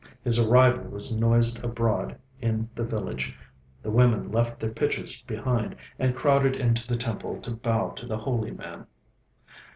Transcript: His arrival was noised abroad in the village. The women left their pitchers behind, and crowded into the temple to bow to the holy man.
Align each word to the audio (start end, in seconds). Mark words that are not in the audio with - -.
His 0.23 0.39
arrival 0.39 0.85
was 0.85 1.15
noised 1.15 1.63
abroad 1.63 2.17
in 2.41 2.67
the 2.73 2.83
village. 2.83 3.37
The 3.83 3.91
women 3.91 4.31
left 4.31 4.59
their 4.59 4.71
pitchers 4.71 5.21
behind, 5.21 5.75
and 5.99 6.15
crowded 6.15 6.55
into 6.55 6.87
the 6.87 6.97
temple 6.97 7.39
to 7.41 7.51
bow 7.51 7.89
to 7.89 8.07
the 8.07 8.17
holy 8.17 8.49
man. 8.49 8.87